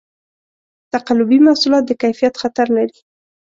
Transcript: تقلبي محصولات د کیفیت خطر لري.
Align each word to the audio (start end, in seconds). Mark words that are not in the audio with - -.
تقلبي 0.93 1.37
محصولات 1.45 1.83
د 1.87 1.91
کیفیت 2.01 2.33
خطر 2.41 2.67
لري. 2.77 2.99